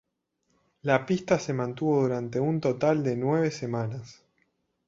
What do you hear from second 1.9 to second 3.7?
durante un total de nueve